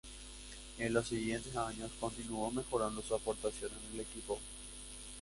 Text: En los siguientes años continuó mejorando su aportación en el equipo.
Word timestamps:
En 0.79 0.93
los 0.95 1.09
siguientes 1.09 1.55
años 1.57 1.91
continuó 1.99 2.49
mejorando 2.49 3.03
su 3.03 3.13
aportación 3.13 3.69
en 3.89 3.99
el 3.99 3.99
equipo. 4.01 4.39